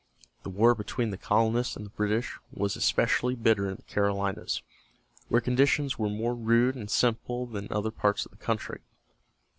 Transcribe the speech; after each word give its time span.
The 0.41 0.49
war 0.49 0.73
between 0.73 1.11
the 1.11 1.15
colonists 1.17 1.75
and 1.77 1.85
the 1.85 1.91
British 1.91 2.39
was 2.51 2.75
especially 2.75 3.35
bitter 3.35 3.69
in 3.69 3.75
the 3.75 3.83
Carolinas, 3.83 4.63
where 5.27 5.41
conditions 5.41 5.99
were 5.99 6.09
more 6.09 6.33
rude 6.33 6.73
and 6.73 6.89
simple 6.89 7.45
than 7.45 7.65
in 7.65 7.71
other 7.71 7.91
parts 7.91 8.25
of 8.25 8.31
the 8.31 8.37
country. 8.43 8.81